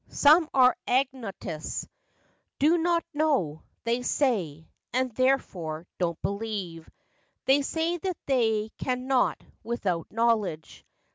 Some 0.09 0.49
are 0.51 0.75
'Agnostics,'' 0.87 1.87
Do 2.57 2.75
not 2.79 3.05
know,' 3.13 3.61
they 3.83 4.01
say, 4.01 4.67
and 4.93 5.11
therefore 5.13 5.85
Don't 5.99 6.19
believe. 6.23 6.89
They 7.45 7.61
say 7.61 7.99
they 8.25 8.69
can 8.79 9.05
not 9.05 9.43
Without 9.63 10.07
knowledge. 10.11 10.83